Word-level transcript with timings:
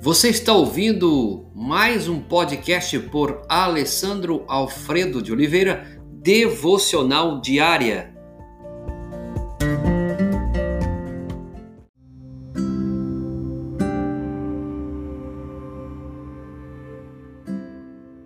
Você 0.00 0.28
está 0.28 0.52
ouvindo 0.52 1.50
mais 1.52 2.08
um 2.08 2.22
podcast 2.22 2.96
por 3.10 3.42
Alessandro 3.48 4.44
Alfredo 4.46 5.20
de 5.20 5.32
Oliveira, 5.32 6.00
Devocional 6.22 7.40
Diária. 7.40 8.14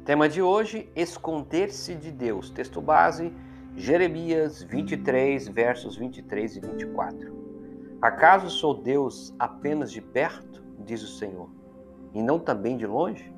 Tema 0.05 0.29
de 0.29 0.43
hoje: 0.43 0.91
Esconder-se 0.95 1.95
de 1.95 2.13
Deus. 2.13 2.51
Texto 2.51 2.83
base: 2.83 3.33
Jeremias 3.75 4.63
23, 4.63 5.49
versos 5.49 5.97
23 5.97 6.57
e 6.57 6.61
24. 6.61 7.99
Acaso 8.03 8.51
sou 8.51 8.75
Deus 8.75 9.35
apenas 9.39 9.91
de 9.91 10.03
perto, 10.03 10.63
diz 10.85 11.03
o 11.03 11.19
Senhor, 11.19 11.62
e 12.15 12.23
não 12.23 12.39
também 12.39 12.77
de 12.77 12.87
longe? 12.87 13.33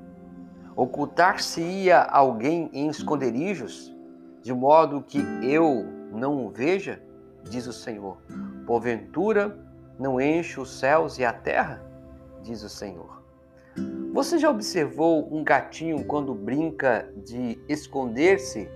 Ocultar-se-ia 0.75 2.01
alguém 2.01 2.69
em 2.73 2.87
esconderijos, 2.87 3.95
de 4.41 4.53
modo 4.53 5.01
que 5.01 5.19
eu 5.41 5.85
não 6.11 6.45
o 6.45 6.49
veja, 6.49 7.01
diz 7.43 7.67
o 7.67 7.73
Senhor. 7.73 8.17
Porventura 8.65 9.57
não 9.97 10.19
enche 10.19 10.59
os 10.59 10.79
céus 10.79 11.17
e 11.17 11.25
a 11.25 11.31
terra, 11.31 11.81
diz 12.41 12.63
o 12.63 12.69
Senhor. 12.69 13.23
Você 14.13 14.37
já 14.37 14.49
observou 14.49 15.33
um 15.33 15.43
gatinho 15.43 16.05
quando 16.05 16.33
brinca 16.33 17.09
de 17.17 17.59
esconder-se 17.67 18.69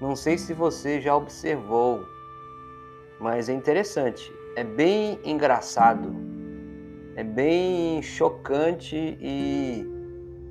não 0.00 0.14
sei 0.14 0.38
se 0.38 0.54
você 0.54 1.00
já 1.00 1.16
observou, 1.16 2.06
mas 3.18 3.48
é 3.48 3.52
interessante. 3.52 4.32
É 4.54 4.62
bem 4.62 5.18
engraçado, 5.24 6.14
é 7.18 7.24
bem 7.24 8.00
chocante 8.00 8.94
e 9.20 9.84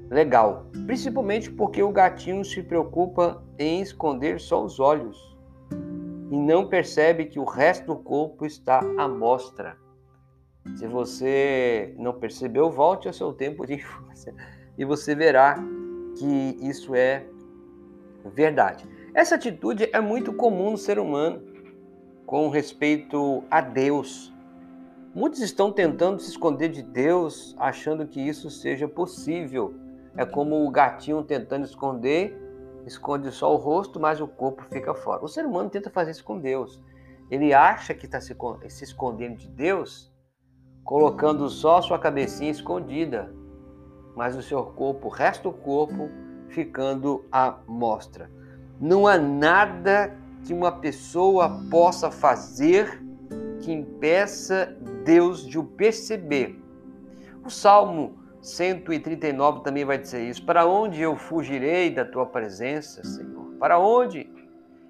legal. 0.09 0.69
Principalmente 0.85 1.49
porque 1.49 1.81
o 1.81 1.93
gatinho 1.93 2.43
se 2.43 2.61
preocupa 2.61 3.41
em 3.57 3.81
esconder 3.81 4.37
só 4.37 4.65
os 4.65 4.77
olhos 4.77 5.17
e 6.29 6.37
não 6.37 6.67
percebe 6.67 7.23
que 7.23 7.39
o 7.39 7.45
resto 7.45 7.85
do 7.85 7.95
corpo 7.95 8.45
está 8.45 8.81
à 8.97 9.07
mostra. 9.07 9.77
Se 10.75 10.85
você 10.87 11.95
não 11.97 12.11
percebeu, 12.11 12.69
volte 12.69 13.07
ao 13.07 13.13
seu 13.13 13.31
tempo 13.31 13.65
de 13.65 13.75
infância 13.75 14.35
e 14.77 14.83
você 14.83 15.15
verá 15.15 15.57
que 16.17 16.57
isso 16.61 16.93
é 16.93 17.25
verdade. 18.35 18.85
Essa 19.13 19.35
atitude 19.35 19.89
é 19.93 20.01
muito 20.01 20.33
comum 20.33 20.71
no 20.71 20.77
ser 20.77 20.99
humano 20.99 21.41
com 22.25 22.49
respeito 22.49 23.41
a 23.49 23.61
Deus. 23.61 24.35
Muitos 25.17 25.41
estão 25.41 25.71
tentando 25.71 26.21
se 26.21 26.29
esconder 26.29 26.69
de 26.69 26.83
Deus, 26.83 27.55
achando 27.57 28.05
que 28.05 28.21
isso 28.21 28.51
seja 28.51 28.87
possível. 28.87 29.73
É 30.15 30.23
como 30.23 30.63
o 30.63 30.69
gatinho 30.69 31.23
tentando 31.23 31.65
esconder, 31.65 32.39
esconde 32.85 33.31
só 33.31 33.51
o 33.51 33.57
rosto, 33.57 33.99
mas 33.99 34.21
o 34.21 34.27
corpo 34.27 34.63
fica 34.69 34.93
fora. 34.93 35.25
O 35.25 35.27
ser 35.27 35.43
humano 35.43 35.71
tenta 35.71 35.89
fazer 35.89 36.11
isso 36.11 36.23
com 36.23 36.37
Deus. 36.37 36.79
Ele 37.31 37.51
acha 37.51 37.95
que 37.95 38.05
está 38.05 38.21
se, 38.21 38.35
se 38.69 38.83
escondendo 38.83 39.37
de 39.37 39.47
Deus, 39.47 40.13
colocando 40.83 41.49
só 41.49 41.81
sua 41.81 41.97
cabecinha 41.97 42.51
escondida, 42.51 43.33
mas 44.15 44.35
o 44.35 44.43
seu 44.43 44.63
corpo, 44.65 45.07
o 45.07 45.11
resto 45.11 45.49
do 45.49 45.57
corpo, 45.57 46.11
ficando 46.47 47.25
à 47.31 47.57
mostra. 47.65 48.29
Não 48.79 49.07
há 49.07 49.17
nada 49.17 50.15
que 50.45 50.53
uma 50.53 50.73
pessoa 50.73 51.59
possa 51.71 52.11
fazer 52.11 53.06
que 53.67 53.73
impeça 53.73 54.77
Deus 55.03 55.45
de 55.45 55.59
o 55.59 55.63
perceber. 55.65 56.57
O 57.43 57.49
Salmo 57.49 58.17
139 58.41 59.61
também 59.61 59.83
vai 59.83 59.97
dizer 59.97 60.23
isso. 60.23 60.45
Para 60.45 60.65
onde 60.65 61.01
eu 61.01 61.17
fugirei 61.17 61.89
da 61.89 62.05
tua 62.05 62.25
presença, 62.25 63.03
Senhor? 63.03 63.57
Para 63.59 63.77
onde? 63.77 64.31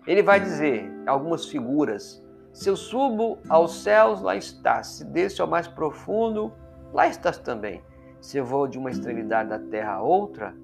Ele 0.06 0.22
vai 0.22 0.40
dizer 0.40 0.88
algumas 1.08 1.48
figuras. 1.48 2.24
Se 2.54 2.70
eu 2.70 2.76
subo 2.76 3.40
aos 3.50 3.82
céus, 3.82 4.22
lá 4.22 4.36
estás. 4.36 4.88
Se 4.90 5.06
desço 5.06 5.42
ao 5.42 5.48
mais 5.48 5.68
profundo, 5.68 6.54
lá 6.94 7.08
estás 7.08 7.40
também. 7.40 7.82
Se 8.22 8.38
eu 8.38 8.46
vou 8.46 8.68
de 8.68 8.78
uma 8.78 8.92
extremidade 8.92 9.50
da 9.50 9.58
terra 9.58 9.94
a 9.94 10.04
outra, 10.04 10.56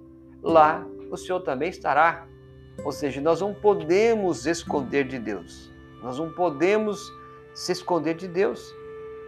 lá 0.43 0.85
o 1.09 1.17
Senhor 1.17 1.39
também 1.39 1.69
estará. 1.69 2.27
Ou 2.85 2.91
seja, 2.91 3.19
nós 3.19 3.41
não 3.41 3.55
podemos 3.55 4.45
esconder 4.45 5.07
de 5.07 5.17
Deus. 5.17 5.73
Nós 6.03 6.19
não 6.19 6.31
podemos 6.31 7.11
se 7.53 7.71
esconder 7.71 8.15
de 8.15 8.27
Deus. 8.27 8.73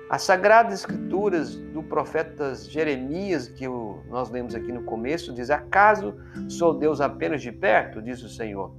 As 0.09 0.21
Sagradas 0.21 0.81
Escrituras 0.81 1.55
do 1.55 1.81
profeta 1.81 2.53
Jeremias, 2.53 3.47
que 3.47 3.67
nós 4.07 4.29
lemos 4.29 4.53
aqui 4.53 4.71
no 4.71 4.83
começo, 4.83 5.33
diz: 5.33 5.49
Acaso 5.49 6.15
sou 6.47 6.73
Deus 6.73 7.01
apenas 7.01 7.41
de 7.41 7.51
perto? 7.51 8.01
Diz 8.01 8.21
o 8.21 8.29
Senhor. 8.29 8.71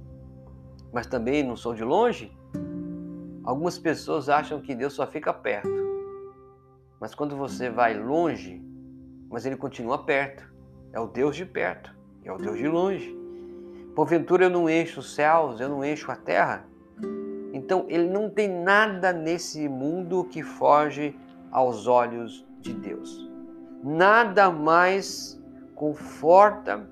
Mas 0.93 1.05
também 1.05 1.43
não 1.43 1.55
sou 1.55 1.73
de 1.73 1.83
longe? 1.83 2.31
Algumas 3.43 3.77
pessoas 3.77 4.29
acham 4.29 4.61
que 4.61 4.73
Deus 4.73 4.93
só 4.93 5.05
fica 5.05 5.33
perto. 5.33 5.69
Mas 6.99 7.13
quando 7.13 7.35
você 7.35 7.69
vai 7.69 7.97
longe, 7.97 8.61
mas 9.29 9.45
ele 9.45 9.57
continua 9.57 10.03
perto. 10.03 10.43
É 10.93 10.99
o 10.99 11.07
Deus 11.07 11.35
de 11.35 11.45
perto, 11.45 11.93
é 12.23 12.31
o 12.31 12.37
Deus 12.37 12.57
de 12.57 12.67
longe. 12.67 13.15
Porventura 13.93 14.45
eu 14.45 14.49
não 14.49 14.69
encho 14.69 15.01
os 15.01 15.13
céus, 15.13 15.59
eu 15.59 15.67
não 15.69 15.83
encho 15.83 16.11
a 16.11 16.15
terra. 16.15 16.65
Então 17.67 17.83
ele 17.89 18.07
não 18.07 18.29
tem 18.29 18.47
nada 18.47 19.11
nesse 19.11 19.67
mundo 19.67 20.23
que 20.23 20.41
foge 20.41 21.13
aos 21.51 21.85
olhos 21.85 22.47
de 22.61 22.73
Deus. 22.73 23.29
Nada 23.83 24.49
mais 24.49 25.37
conforta 25.75 26.89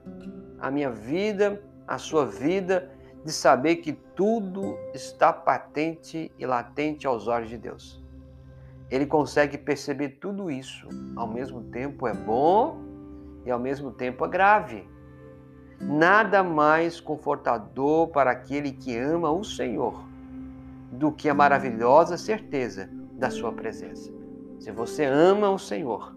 a 0.59 0.69
minha 0.69 0.91
vida, 0.91 1.63
a 1.88 1.97
sua 1.97 2.25
vida, 2.25 2.91
de 3.24 3.31
saber 3.31 3.78
que 3.78 3.94
tudo 3.94 4.78
está 4.94 5.31
patente 5.31 6.30
e 6.38 6.46
latente 6.46 7.07
aos 7.07 7.30
olhos 7.30 7.47
de 7.47 7.57
Deus. 7.57 8.03
Ele 8.92 9.06
consegue 9.06 9.57
perceber 9.57 10.18
tudo 10.19 10.52
isso, 10.52 10.90
ao 11.16 11.25
mesmo 11.25 11.63
tempo 11.72 12.06
é 12.06 12.13
bom 12.13 12.81
e 13.46 13.50
ao 13.50 13.59
mesmo 13.62 13.92
tempo 13.92 14.25
é 14.25 14.28
grave. 14.28 14.86
Nada 15.80 16.44
mais 16.44 17.00
confortador 17.00 18.09
para 18.09 18.31
aquele 18.31 18.74
que 18.74 18.97
ama 18.97 19.31
o 19.31 19.42
Senhor 19.42 20.13
do 20.95 21.11
que 21.11 21.29
a 21.29 21.33
maravilhosa 21.33 22.17
certeza 22.17 22.89
da 23.13 23.29
sua 23.29 23.51
presença. 23.51 24.11
Se 24.59 24.72
você 24.72 25.06
ama 25.06 25.50
o 25.50 25.59
Senhor, 25.59 26.16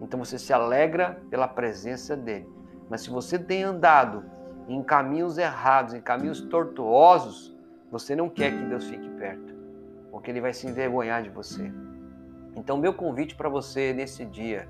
então 0.00 0.18
você 0.18 0.38
se 0.38 0.52
alegra 0.52 1.22
pela 1.30 1.48
presença 1.48 2.16
dele. 2.16 2.48
Mas 2.88 3.02
se 3.02 3.10
você 3.10 3.38
tem 3.38 3.62
andado 3.62 4.24
em 4.68 4.82
caminhos 4.82 5.38
errados, 5.38 5.94
em 5.94 6.00
caminhos 6.00 6.40
tortuosos, 6.40 7.56
você 7.90 8.14
não 8.14 8.28
quer 8.28 8.52
que 8.52 8.64
Deus 8.64 8.84
fique 8.84 9.08
perto, 9.10 9.54
porque 10.10 10.30
ele 10.30 10.40
vai 10.40 10.52
se 10.52 10.66
envergonhar 10.66 11.22
de 11.22 11.30
você. 11.30 11.72
Então, 12.54 12.76
meu 12.76 12.94
convite 12.94 13.34
para 13.34 13.48
você 13.48 13.92
nesse 13.92 14.24
dia 14.24 14.68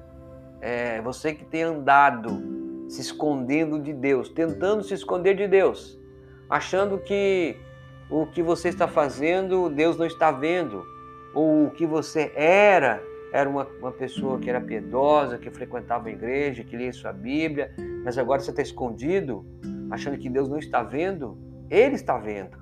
é 0.60 1.00
você 1.00 1.34
que 1.34 1.44
tem 1.44 1.62
andado 1.62 2.86
se 2.88 3.00
escondendo 3.00 3.78
de 3.78 3.92
Deus, 3.92 4.28
tentando 4.28 4.82
se 4.82 4.94
esconder 4.94 5.34
de 5.34 5.46
Deus, 5.46 5.98
achando 6.48 6.98
que 6.98 7.56
o 8.10 8.26
que 8.26 8.42
você 8.42 8.68
está 8.68 8.88
fazendo 8.88 9.70
Deus 9.70 9.96
não 9.96 10.06
está 10.06 10.32
vendo, 10.32 10.84
ou 11.34 11.66
o 11.66 11.70
que 11.70 11.86
você 11.86 12.32
era 12.34 13.02
era 13.32 13.48
uma, 13.48 13.64
uma 13.80 13.92
pessoa 13.92 14.38
que 14.40 14.50
era 14.50 14.60
piedosa, 14.60 15.38
que 15.38 15.50
frequentava 15.50 16.08
a 16.08 16.12
igreja, 16.12 16.64
que 16.64 16.76
lia 16.76 16.92
sua 16.92 17.12
Bíblia, 17.12 17.72
mas 18.04 18.18
agora 18.18 18.40
você 18.40 18.50
está 18.50 18.60
escondido, 18.60 19.46
achando 19.90 20.18
que 20.18 20.28
Deus 20.28 20.48
não 20.48 20.58
está 20.58 20.82
vendo. 20.82 21.38
Ele 21.70 21.94
está 21.94 22.18
vendo. 22.18 22.58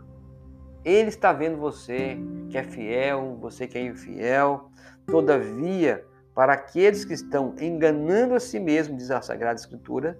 Ele 0.84 1.08
está 1.08 1.32
vendo 1.32 1.56
você 1.56 2.18
que 2.50 2.58
é 2.58 2.62
fiel, 2.62 3.38
você 3.40 3.66
que 3.66 3.78
é 3.78 3.82
infiel. 3.82 4.70
Todavia, 5.06 6.04
para 6.34 6.52
aqueles 6.52 7.04
que 7.04 7.14
estão 7.14 7.54
enganando 7.58 8.34
a 8.34 8.40
si 8.40 8.60
mesmo, 8.60 8.96
diz 8.96 9.10
a 9.10 9.22
Sagrada 9.22 9.58
Escritura, 9.58 10.18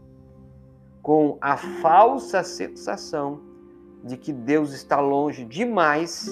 com 1.03 1.37
a 1.41 1.57
falsa 1.57 2.43
sensação 2.43 3.48
de 4.05 4.17
que 4.17 4.33
Deus 4.33 4.73
está 4.73 5.01
longe 5.01 5.45
demais 5.45 6.29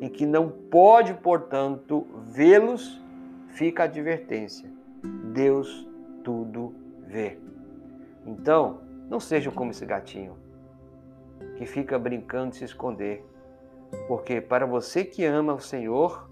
e 0.00 0.08
que 0.08 0.26
não 0.26 0.48
pode, 0.48 1.14
portanto, 1.14 2.06
vê-los, 2.26 3.00
fica 3.48 3.82
a 3.82 3.86
advertência. 3.86 4.70
Deus 5.32 5.88
tudo 6.24 6.74
vê. 7.06 7.38
Então, 8.26 8.80
não 9.08 9.20
seja 9.20 9.50
como 9.50 9.70
esse 9.70 9.84
gatinho 9.84 10.36
que 11.56 11.66
fica 11.66 11.98
brincando 11.98 12.50
de 12.50 12.56
se 12.56 12.64
esconder, 12.64 13.24
porque 14.08 14.40
para 14.40 14.64
você 14.64 15.04
que 15.04 15.24
ama 15.24 15.52
o 15.52 15.60
Senhor, 15.60 16.30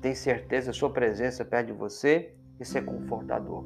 tem 0.00 0.14
certeza, 0.14 0.72
sua 0.72 0.90
presença 0.90 1.44
perto 1.44 1.68
de 1.68 1.72
você, 1.72 2.34
isso 2.58 2.76
é 2.76 2.80
confortador. 2.80 3.64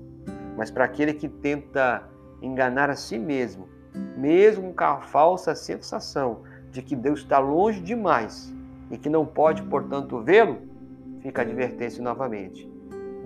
Mas 0.57 0.71
para 0.71 0.85
aquele 0.85 1.15
que 1.15 1.29
tenta 1.29 2.09
enganar 2.43 2.91
a 2.91 2.97
si 2.97 3.19
mesmo, 3.19 3.69
mesmo 4.17 4.73
com 4.75 4.85
a 4.85 5.01
falsa 5.01 5.55
sensação 5.55 6.43
de 6.71 6.83
que 6.83 6.95
Deus 6.95 7.21
está 7.21 7.39
longe 7.39 7.81
demais 7.81 8.53
e 8.91 8.99
que 8.99 9.09
não 9.09 9.25
pode, 9.25 9.63
portanto, 9.63 10.21
vê-lo, 10.21 10.59
fica 11.21 11.43
a 11.43 11.45
advertência 11.45 12.03
novamente. 12.03 12.71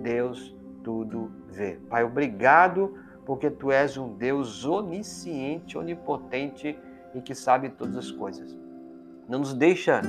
Deus 0.01 0.55
tudo 0.83 1.31
vê. 1.49 1.77
Pai, 1.89 2.03
obrigado 2.03 2.95
porque 3.25 3.49
tu 3.49 3.71
és 3.71 3.97
um 3.97 4.13
Deus 4.13 4.65
onisciente, 4.65 5.77
onipotente 5.77 6.77
e 7.13 7.21
que 7.21 7.35
sabe 7.35 7.69
todas 7.69 7.97
as 7.97 8.11
coisas. 8.11 8.57
Não 9.27 9.39
nos 9.39 9.53
deixa 9.53 10.01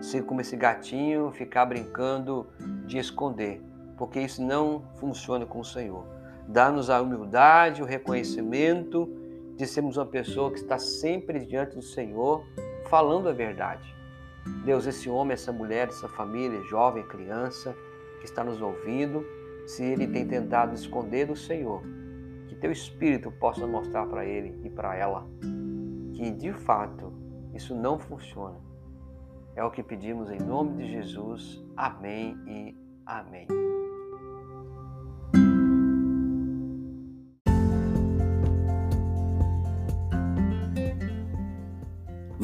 ser 0.00 0.24
como 0.24 0.40
esse 0.40 0.56
gatinho, 0.56 1.30
ficar 1.30 1.64
brincando 1.66 2.46
de 2.86 2.98
esconder, 2.98 3.62
porque 3.96 4.20
isso 4.20 4.42
não 4.42 4.82
funciona 4.96 5.46
com 5.46 5.60
o 5.60 5.64
Senhor. 5.64 6.04
Dá-nos 6.48 6.90
a 6.90 7.00
humildade, 7.00 7.82
o 7.82 7.86
reconhecimento 7.86 9.08
de 9.56 9.66
sermos 9.66 9.96
uma 9.96 10.06
pessoa 10.06 10.50
que 10.50 10.58
está 10.58 10.78
sempre 10.78 11.40
diante 11.44 11.74
do 11.74 11.82
Senhor, 11.82 12.44
falando 12.88 13.28
a 13.28 13.32
verdade. 13.32 13.94
Deus, 14.64 14.86
esse 14.86 15.08
homem, 15.08 15.32
essa 15.32 15.52
mulher, 15.52 15.88
essa 15.88 16.08
família, 16.08 16.62
jovem, 16.64 17.02
criança, 17.06 17.74
que 18.20 18.26
está 18.26 18.44
nos 18.44 18.60
ouvindo, 18.60 19.24
se 19.66 19.82
ele 19.82 20.06
tem 20.06 20.26
tentado 20.26 20.74
esconder 20.74 21.26
do 21.26 21.34
Senhor, 21.34 21.82
que 22.46 22.54
teu 22.54 22.70
Espírito 22.70 23.32
possa 23.32 23.66
mostrar 23.66 24.06
para 24.06 24.24
ele 24.24 24.54
e 24.64 24.70
para 24.70 24.94
ela 24.94 25.26
que 26.14 26.30
de 26.30 26.52
fato 26.52 27.12
isso 27.54 27.74
não 27.74 27.98
funciona. 27.98 28.58
É 29.54 29.64
o 29.64 29.70
que 29.70 29.82
pedimos 29.82 30.30
em 30.30 30.38
nome 30.38 30.82
de 30.82 30.92
Jesus. 30.92 31.64
Amém 31.76 32.36
e 32.46 32.76
amém. 33.06 33.46